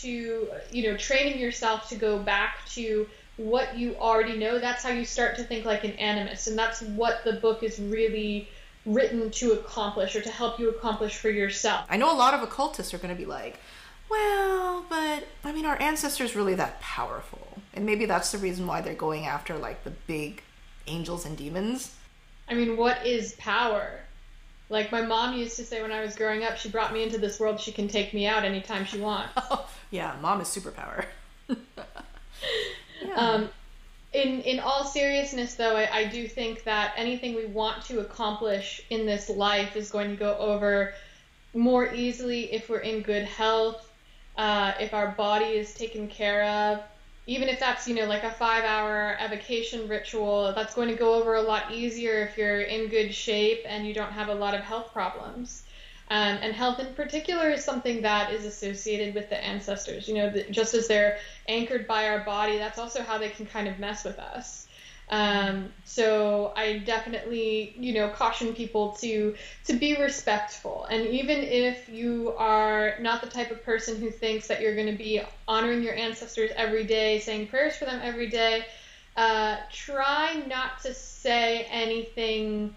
[0.00, 4.90] to, you know, training yourself to go back to what you already know, that's how
[4.90, 6.46] you start to think like an animist.
[6.46, 8.48] And that's what the book is really
[8.86, 11.86] written to accomplish or to help you accomplish for yourself.
[11.90, 13.58] I know a lot of occultists are going to be like,
[14.10, 17.46] well, but I mean, our ancestors really that powerful.
[17.74, 20.42] And maybe that's the reason why they're going after like the big
[20.86, 21.94] angels and demons.
[22.48, 24.00] I mean, what is power?
[24.70, 27.18] Like my mom used to say when I was growing up, she brought me into
[27.18, 29.32] this world, she can take me out anytime she wants.
[29.90, 31.04] yeah, mom is superpower.
[31.48, 33.14] yeah.
[33.14, 33.48] Um,
[34.12, 38.80] in in all seriousness though I, I, do think that anything we want to accomplish
[38.88, 40.94] in this life is going to go over
[41.54, 43.87] more easily if we're in good health
[44.38, 46.82] uh, if our body is taken care of
[47.26, 51.14] even if that's you know like a five hour evocation ritual that's going to go
[51.14, 54.54] over a lot easier if you're in good shape and you don't have a lot
[54.54, 55.64] of health problems
[56.10, 60.08] um, and health in particular is something that is associated with the ancestors.
[60.08, 63.68] You know, just as they're anchored by our body, that's also how they can kind
[63.68, 64.67] of mess with us.
[65.10, 70.84] Um, so I definitely, you know, caution people to to be respectful.
[70.90, 74.90] And even if you are not the type of person who thinks that you're going
[74.90, 78.66] to be honoring your ancestors every day, saying prayers for them every day,
[79.16, 82.74] uh, try not to say anything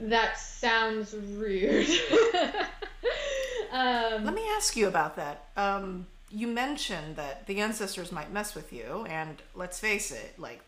[0.00, 1.88] that sounds rude.
[3.72, 5.44] um, Let me ask you about that.
[5.56, 10.60] Um, you mentioned that the ancestors might mess with you, and let's face it, like,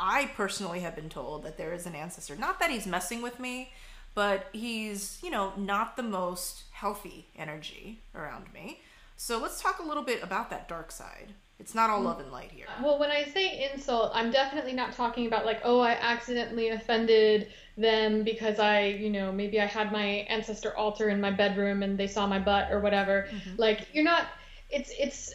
[0.00, 2.34] I personally have been told that there is an ancestor.
[2.34, 3.70] Not that he's messing with me,
[4.14, 8.80] but he's, you know, not the most healthy energy around me.
[9.16, 11.34] So let's talk a little bit about that dark side.
[11.58, 12.64] It's not all love and light here.
[12.82, 17.48] Well, when I say insult, I'm definitely not talking about like, oh, I accidentally offended
[17.76, 21.98] them because I, you know, maybe I had my ancestor altar in my bedroom and
[21.98, 23.28] they saw my butt or whatever.
[23.30, 23.56] Mm-hmm.
[23.58, 24.28] Like, you're not.
[24.70, 25.34] It's it's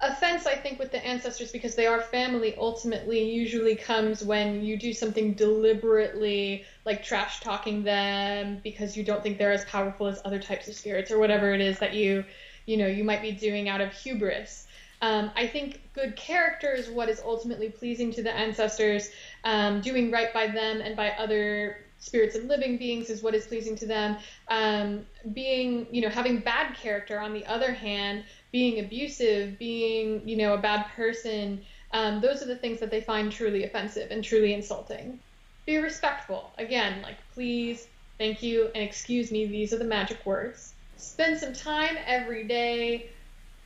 [0.00, 4.76] offense, I think, with the ancestors because they are family ultimately usually comes when you
[4.76, 10.20] do something deliberately, like trash talking them because you don't think they're as powerful as
[10.24, 12.24] other types of spirits or whatever it is that you,
[12.66, 14.66] you know, you might be doing out of hubris.
[15.02, 19.10] Um, I think good character is what is ultimately pleasing to the ancestors.
[19.44, 23.46] Um, doing right by them and by other spirits of living beings is what is
[23.46, 24.16] pleasing to them.
[24.48, 28.24] Um, being, you know, having bad character, on the other hand,
[28.56, 31.60] being abusive, being, you know, a bad person,
[31.92, 35.18] um, those are the things that they find truly offensive and truly insulting.
[35.66, 36.54] Be respectful.
[36.56, 37.86] Again, like, please,
[38.16, 40.72] thank you, and excuse me, these are the magic words.
[40.96, 43.10] Spend some time every day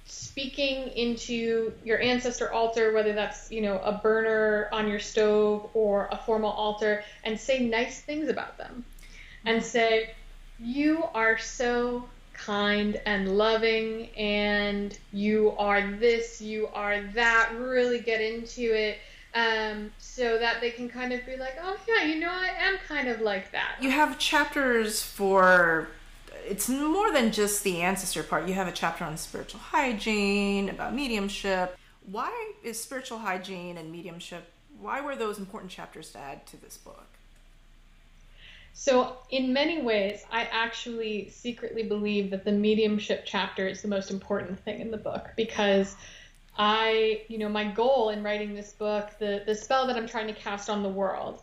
[0.06, 6.08] speaking into your ancestor altar, whether that's, you know, a burner on your stove or
[6.10, 8.84] a formal altar, and say nice things about them.
[9.46, 10.10] And say,
[10.58, 12.08] you are so
[12.44, 17.52] kind and loving, and you are this, you are that.
[17.56, 18.98] Really get into it.
[19.32, 22.78] Um, so that they can kind of be like, oh, yeah, you know, I am
[22.88, 23.76] kind of like that.
[23.80, 25.88] You have chapters for
[26.48, 28.48] it's more than just the ancestor part.
[28.48, 31.78] You have a chapter on spiritual hygiene, about mediumship.
[32.10, 36.78] Why is spiritual hygiene and mediumship, why were those important chapters to add to this
[36.78, 37.06] book?
[38.72, 44.10] So, in many ways, I actually secretly believe that the mediumship chapter is the most
[44.10, 45.96] important thing in the book because
[46.56, 50.28] I, you know, my goal in writing this book, the, the spell that I'm trying
[50.28, 51.42] to cast on the world,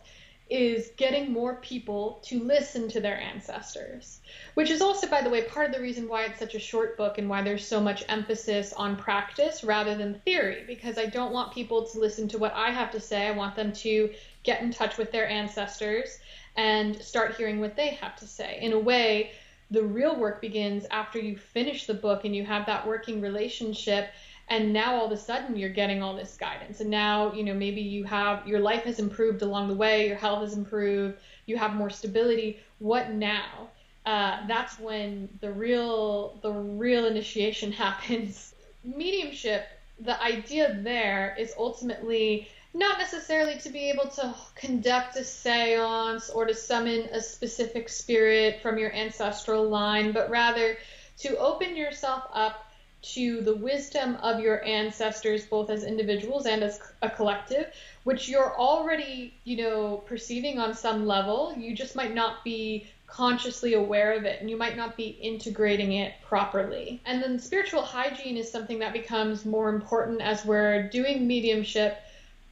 [0.50, 4.20] is getting more people to listen to their ancestors,
[4.54, 6.96] which is also, by the way, part of the reason why it's such a short
[6.96, 11.32] book and why there's so much emphasis on practice rather than theory, because I don't
[11.32, 13.26] want people to listen to what I have to say.
[13.26, 14.10] I want them to
[14.42, 16.18] get in touch with their ancestors
[16.58, 18.58] and start hearing what they have to say.
[18.60, 19.30] In a way,
[19.70, 24.10] the real work begins after you finish the book and you have that working relationship
[24.48, 26.80] and now all of a sudden you're getting all this guidance.
[26.80, 30.16] And now you know maybe you have your life has improved along the way your
[30.16, 32.58] health has improved you have more stability.
[32.80, 33.68] What now?
[34.04, 38.54] Uh, that's when the real the real initiation happens.
[38.84, 39.62] Mediumship
[40.00, 46.44] the idea there is ultimately not necessarily to be able to conduct a seance or
[46.44, 50.76] to summon a specific spirit from your ancestral line but rather
[51.18, 52.64] to open yourself up
[53.00, 57.72] to the wisdom of your ancestors, both as individuals and as a collective,
[58.04, 61.54] which you're already, you know, perceiving on some level.
[61.56, 65.92] You just might not be consciously aware of it and you might not be integrating
[65.92, 67.00] it properly.
[67.06, 71.98] And then spiritual hygiene is something that becomes more important as we're doing mediumship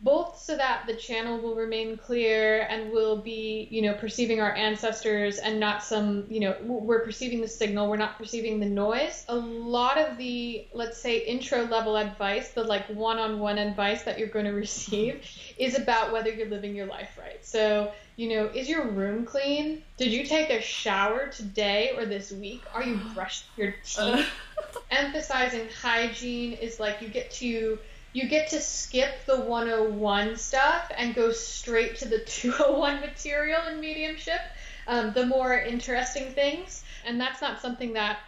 [0.01, 4.55] both so that the channel will remain clear and we'll be, you know, perceiving our
[4.55, 9.25] ancestors and not some, you know, we're perceiving the signal, we're not perceiving the noise.
[9.29, 14.03] A lot of the, let's say, intro level advice, the like one on one advice
[14.03, 15.25] that you're going to receive,
[15.57, 17.45] is about whether you're living your life right.
[17.45, 19.83] So, you know, is your room clean?
[19.97, 22.63] Did you take a shower today or this week?
[22.75, 24.27] Are you brushing your teeth?
[24.91, 27.79] Emphasizing hygiene is like you get to
[28.17, 33.79] you get to skip the 101 stuff and go straight to the 201 material in
[33.79, 34.41] mediumship,
[34.87, 36.83] um, the more interesting things.
[37.05, 38.21] And that's not something that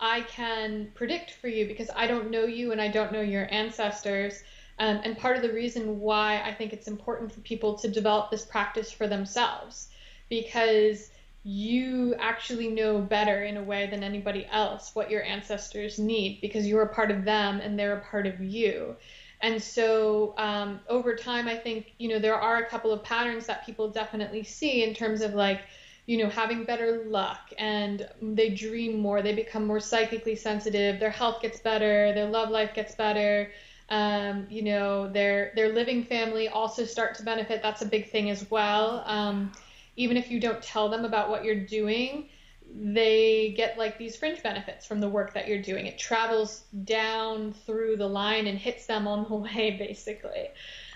[0.00, 3.46] I can predict for you because I don't know you and I don't know your
[3.52, 4.42] ancestors.
[4.78, 8.30] Um, and part of the reason why I think it's important for people to develop
[8.30, 9.88] this practice for themselves
[10.30, 11.10] because
[11.42, 16.66] you actually know better in a way than anybody else what your ancestors need because
[16.66, 18.96] you're a part of them and they're a part of you.
[19.44, 23.46] And so um, over time, I think, you know, there are a couple of patterns
[23.46, 25.66] that people definitely see in terms of like,
[26.06, 31.10] you know, having better luck and they dream more, they become more psychically sensitive, their
[31.10, 33.52] health gets better, their love life gets better.
[33.90, 37.62] Um, you know, their their living family also start to benefit.
[37.62, 39.02] That's a big thing as well.
[39.06, 39.52] Um,
[39.96, 42.28] even if you don't tell them about what you're doing,
[42.72, 45.86] they get like these fringe benefits from the work that you're doing.
[45.86, 50.48] It travels down through the line and hits them on the way, basically.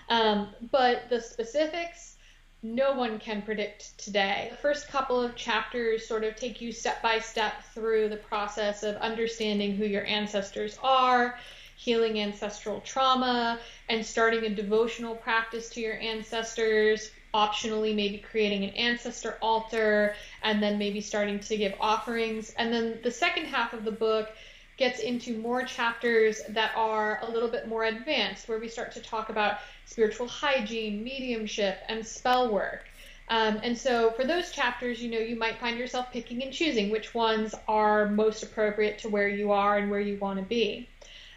[0.09, 2.17] Um, but the specifics,
[2.61, 4.47] no one can predict today.
[4.51, 8.83] The first couple of chapters sort of take you step by step through the process
[8.83, 11.37] of understanding who your ancestors are,
[11.77, 18.71] healing ancestral trauma, and starting a devotional practice to your ancestors, optionally maybe creating an
[18.71, 22.53] ancestor altar and then maybe starting to give offerings.
[22.57, 24.29] And then the second half of the book
[24.77, 29.01] gets into more chapters that are a little bit more advanced, where we start to
[29.01, 32.85] talk about spiritual hygiene, mediumship, and spell work.
[33.27, 36.89] Um, and so for those chapters, you know, you might find yourself picking and choosing
[36.89, 40.87] which ones are most appropriate to where you are and where you want to be.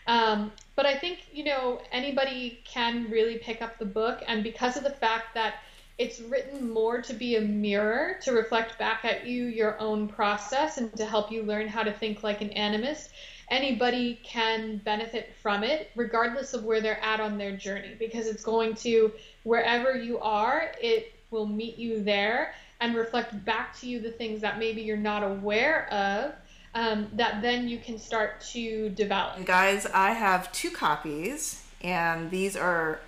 [0.07, 4.22] Um, but I think, you know, anybody can really pick up the book.
[4.26, 5.57] And because of the fact that
[6.03, 10.76] it's written more to be a mirror to reflect back at you your own process
[10.78, 13.11] and to help you learn how to think like an animist,
[13.50, 18.42] anybody can benefit from it regardless of where they're at on their journey because it's
[18.42, 19.12] going to
[19.44, 24.40] wherever you are it will meet you there and reflect back to you the things
[24.40, 26.32] that maybe you're not aware of
[26.74, 29.44] um, that then you can start to develop.
[29.44, 32.98] Guys i have two copies and these are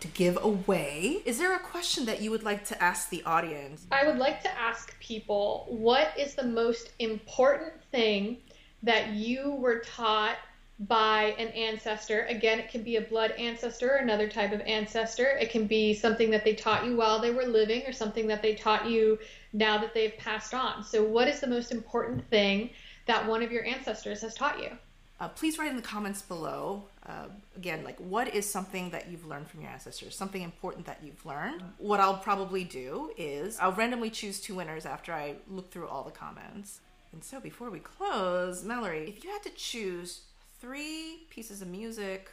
[0.00, 1.22] to give away.
[1.24, 3.86] Is there a question that you would like to ask the audience?
[3.90, 8.38] I would like to ask people what is the most important thing
[8.82, 10.36] that you were taught
[10.80, 12.22] by an ancestor.
[12.26, 15.30] Again, it can be a blood ancestor, or another type of ancestor.
[15.40, 18.42] It can be something that they taught you while they were living or something that
[18.42, 19.18] they taught you
[19.52, 20.84] now that they've passed on.
[20.84, 22.70] So, what is the most important thing
[23.06, 24.70] that one of your ancestors has taught you?
[25.18, 26.84] Uh, please write in the comments below.
[27.08, 30.14] Uh, again, like what is something that you've learned from your ancestors?
[30.14, 31.62] Something important that you've learned.
[31.78, 36.04] What I'll probably do is I'll randomly choose two winners after I look through all
[36.04, 36.80] the comments.
[37.12, 40.24] And so before we close, Mallory, if you had to choose
[40.60, 42.30] three pieces of music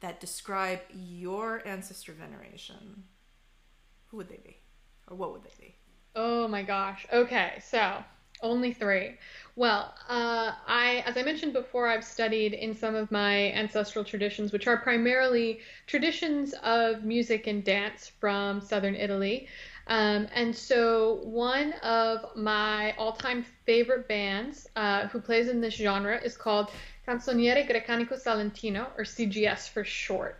[0.00, 3.04] that describe your ancestor veneration,
[4.10, 4.56] who would they be?
[5.08, 5.74] Or what would they be?
[6.14, 7.06] Oh my gosh.
[7.12, 8.02] Okay, so
[8.42, 9.16] only three.
[9.56, 14.52] Well, uh, I, as I mentioned before, I've studied in some of my ancestral traditions,
[14.52, 19.48] which are primarily traditions of music and dance from southern Italy.
[19.86, 25.74] Um, and so, one of my all time favorite bands uh, who plays in this
[25.74, 26.70] genre is called
[27.06, 30.38] Canzoniere Grecanico Salentino, or CGS for short.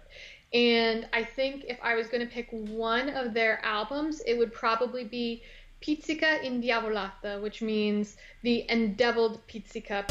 [0.53, 4.53] And I think if I was going to pick one of their albums, it would
[4.53, 5.42] probably be
[5.81, 10.05] Pizzica Indiavolata, which means the endeviled pizzica.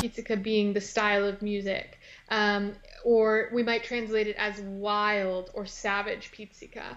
[0.00, 1.98] Pizzica being the style of music.
[2.28, 2.74] Um,
[3.04, 6.96] or we might translate it as wild or savage pizzica.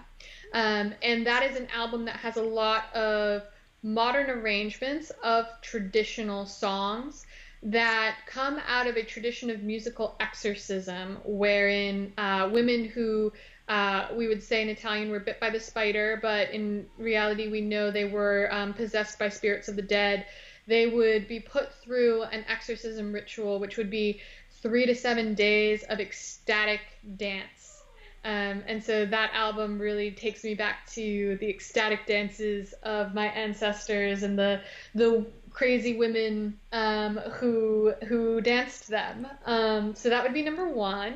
[0.52, 3.42] Um, and that is an album that has a lot of
[3.82, 7.26] modern arrangements of traditional songs
[7.62, 13.32] that come out of a tradition of musical exorcism, wherein uh, women who
[13.68, 17.60] uh, we would say in Italian were bit by the spider, but in reality we
[17.60, 20.26] know they were um, possessed by spirits of the dead.
[20.66, 24.20] They would be put through an exorcism ritual, which would be
[24.62, 26.80] three to seven days of ecstatic
[27.16, 27.82] dance.
[28.24, 33.26] Um, and so that album really takes me back to the ecstatic dances of my
[33.26, 34.60] ancestors and the
[34.94, 35.24] the
[35.58, 39.26] crazy women um, who who danced them.
[39.44, 41.14] Um, so that would be number one.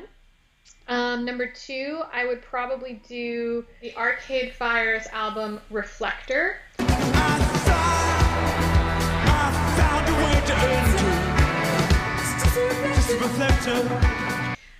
[0.89, 6.57] Um, number two, I would probably do the Arcade Fire's album Reflector.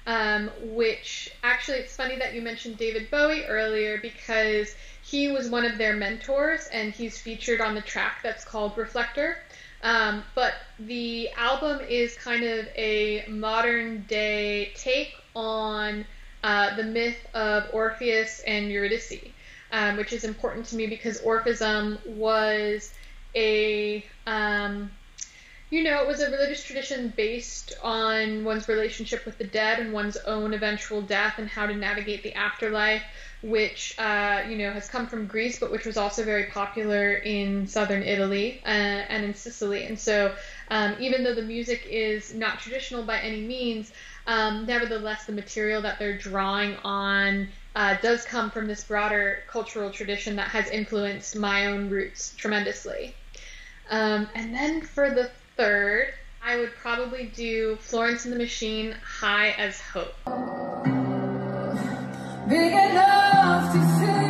[0.05, 5.63] Um, which actually, it's funny that you mentioned David Bowie earlier because he was one
[5.63, 9.37] of their mentors and he's featured on the track that's called Reflector.
[9.83, 16.05] Um, but the album is kind of a modern day take on
[16.43, 19.19] uh, the myth of Orpheus and Eurydice,
[19.71, 22.93] um, which is important to me because Orphism was
[23.35, 24.89] a um,
[25.73, 29.91] you know, it was a religious tradition based on one's relationship with the dead and
[29.91, 33.01] one's own eventual death and how to navigate the afterlife,
[33.41, 37.65] which, uh, you know, has come from Greece, but which was also very popular in
[37.65, 39.85] southern Italy uh, and in Sicily.
[39.85, 40.35] And so,
[40.67, 43.93] um, even though the music is not traditional by any means,
[44.27, 49.89] um, nevertheless, the material that they're drawing on uh, does come from this broader cultural
[49.89, 53.15] tradition that has influenced my own roots tremendously.
[53.89, 59.51] Um, and then for the third, I would probably do Florence and the Machine High
[59.51, 60.13] as Hope.
[62.49, 64.23] Big enough to say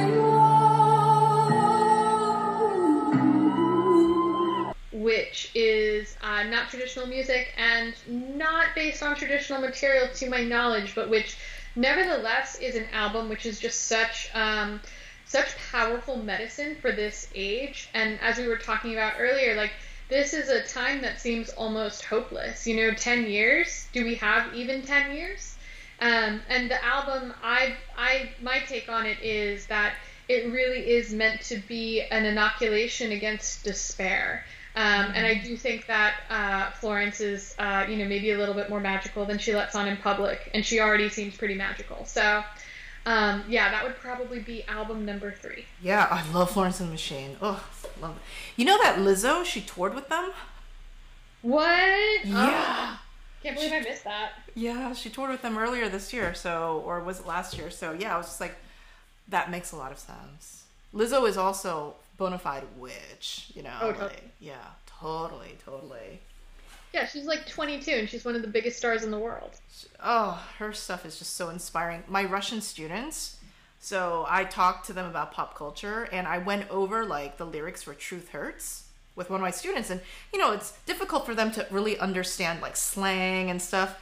[4.91, 10.93] Which is uh, not traditional music and not based on traditional material to my knowledge,
[10.95, 11.37] but which
[11.75, 14.79] nevertheless is an album which is just such um,
[15.25, 17.89] such powerful medicine for this age.
[17.93, 19.71] And as we were talking about earlier, like
[20.13, 22.67] this is a time that seems almost hopeless.
[22.67, 23.87] You know, 10 years?
[23.93, 25.55] Do we have even 10 years?
[25.99, 29.95] Um, and the album, I, I, my take on it is that
[30.29, 34.45] it really is meant to be an inoculation against despair.
[34.75, 38.55] Um, and I do think that uh, Florence is, uh, you know, maybe a little
[38.55, 42.05] bit more magical than she lets on in public, and she already seems pretty magical.
[42.05, 42.43] So
[43.05, 45.65] Um, yeah, that would probably be album number three.
[45.81, 47.35] Yeah, I love Florence and the Machine.
[47.41, 47.63] Oh,
[48.01, 48.21] love it.
[48.55, 50.31] You know that Lizzo, she toured with them?
[51.41, 52.25] What?
[52.25, 52.95] Yeah.
[52.95, 52.99] Oh,
[53.41, 54.31] can't believe I missed that.
[54.55, 57.69] Yeah, she toured with them earlier this year, so or was it last year?
[57.69, 58.55] So yeah, I was just like,
[59.27, 60.63] that makes a lot of sense.
[60.93, 63.77] Lizzo is also bona fide witch, you know.
[63.81, 64.53] Oh, like, yeah,
[64.85, 66.21] totally, totally.
[66.93, 69.51] Yeah, she's like 22 and she's one of the biggest stars in the world.
[70.03, 72.03] Oh, her stuff is just so inspiring.
[72.07, 73.37] My Russian students,
[73.79, 77.81] so I talked to them about pop culture and I went over like the lyrics
[77.81, 81.51] for Truth Hurts with one of my students and you know, it's difficult for them
[81.53, 83.99] to really understand like slang and stuff.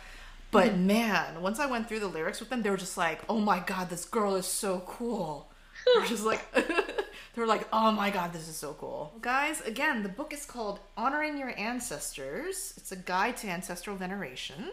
[0.52, 0.88] But mm-hmm.
[0.88, 3.60] man, once I went through the lyrics with them, they were just like, "Oh my
[3.60, 5.50] god, this girl is so cool."
[5.86, 6.46] They're just like
[7.34, 10.46] they were like, "Oh my god, this is so cool." Guys, again, the book is
[10.46, 12.74] called Honoring Your Ancestors.
[12.78, 14.72] It's a guide to ancestral veneration.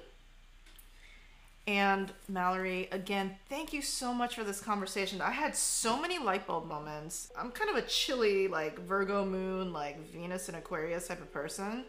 [1.69, 5.21] And Mallory, again, thank you so much for this conversation.
[5.21, 7.31] I had so many light bulb moments.
[7.39, 11.85] I'm kind of a chilly, like Virgo moon, like Venus and Aquarius type of person.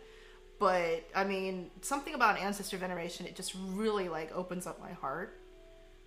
[0.59, 5.39] But I mean, something about ancestor veneration, it just really like opens up my heart.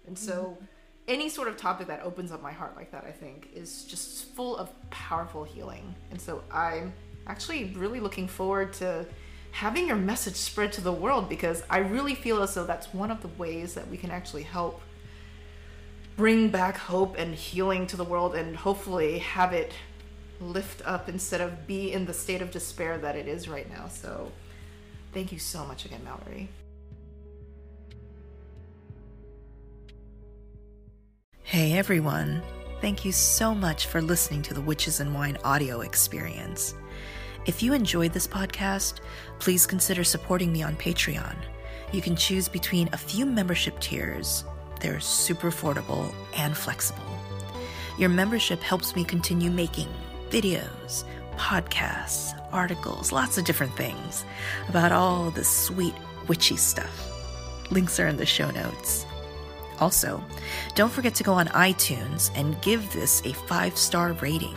[0.06, 0.64] And so mm-hmm.
[1.08, 4.26] Any sort of topic that opens up my heart like that, I think, is just
[4.26, 5.94] full of powerful healing.
[6.10, 6.92] And so I'm
[7.26, 9.06] actually really looking forward to
[9.50, 13.10] having your message spread to the world because I really feel as though that's one
[13.10, 14.80] of the ways that we can actually help
[16.16, 19.72] bring back hope and healing to the world and hopefully have it
[20.40, 23.88] lift up instead of be in the state of despair that it is right now.
[23.88, 24.30] So
[25.12, 26.48] thank you so much again, Mallory.
[31.52, 32.42] Hey everyone!
[32.80, 36.74] Thank you so much for listening to the Witches and Wine audio experience.
[37.44, 39.00] If you enjoyed this podcast,
[39.38, 41.36] please consider supporting me on Patreon.
[41.92, 44.46] You can choose between a few membership tiers,
[44.80, 47.18] they're super affordable and flexible.
[47.98, 49.88] Your membership helps me continue making
[50.30, 51.04] videos,
[51.36, 54.24] podcasts, articles, lots of different things
[54.70, 55.94] about all the sweet
[56.28, 57.10] witchy stuff.
[57.70, 59.04] Links are in the show notes.
[59.80, 60.22] Also,
[60.74, 64.56] don't forget to go on iTunes and give this a five star rating.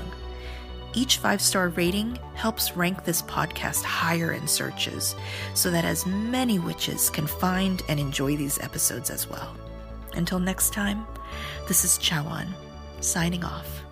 [0.93, 5.15] Each five star rating helps rank this podcast higher in searches
[5.53, 9.55] so that as many witches can find and enjoy these episodes as well.
[10.13, 11.05] Until next time,
[11.67, 12.47] this is Chawan,
[13.01, 13.84] signing off.